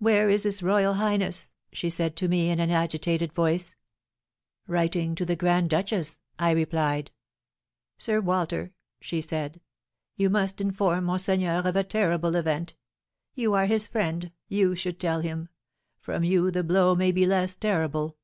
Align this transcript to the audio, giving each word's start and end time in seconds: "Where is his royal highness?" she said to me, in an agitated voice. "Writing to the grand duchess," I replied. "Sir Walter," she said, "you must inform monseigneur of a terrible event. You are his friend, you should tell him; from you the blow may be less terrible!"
"Where 0.00 0.28
is 0.28 0.42
his 0.42 0.64
royal 0.64 0.94
highness?" 0.94 1.52
she 1.72 1.90
said 1.90 2.16
to 2.16 2.26
me, 2.26 2.50
in 2.50 2.58
an 2.58 2.70
agitated 2.70 3.32
voice. 3.32 3.76
"Writing 4.66 5.14
to 5.14 5.24
the 5.24 5.36
grand 5.36 5.70
duchess," 5.70 6.18
I 6.40 6.50
replied. 6.50 7.12
"Sir 7.96 8.20
Walter," 8.20 8.72
she 9.00 9.20
said, 9.20 9.60
"you 10.16 10.28
must 10.28 10.60
inform 10.60 11.04
monseigneur 11.04 11.62
of 11.64 11.76
a 11.76 11.84
terrible 11.84 12.34
event. 12.34 12.74
You 13.36 13.54
are 13.54 13.66
his 13.66 13.86
friend, 13.86 14.32
you 14.48 14.74
should 14.74 14.98
tell 14.98 15.20
him; 15.20 15.48
from 16.00 16.24
you 16.24 16.50
the 16.50 16.64
blow 16.64 16.96
may 16.96 17.12
be 17.12 17.24
less 17.24 17.54
terrible!" 17.54 18.16